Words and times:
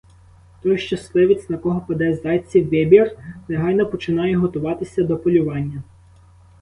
Той 0.61 0.77
щасливець, 0.77 1.49
на 1.49 1.57
кого 1.57 1.81
паде 1.87 2.13
зайців 2.15 2.69
вибір, 2.69 3.17
негайно 3.47 3.85
починає 3.87 4.35
готуватися 4.37 5.03
до 5.03 5.17
полювання. 5.17 5.83